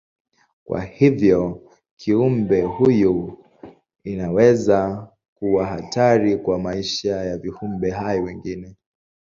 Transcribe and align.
Kwa 0.65 0.81
hivyo 0.81 1.69
kiumbe 1.95 2.61
huyu 2.61 3.45
inaweza 4.03 5.07
kuwa 5.35 5.65
hatari 5.65 6.37
kwa 6.37 6.59
maisha 6.59 7.15
ya 7.15 7.37
viumbe 7.37 7.91
hai 7.91 8.19
wengine. 8.19 8.77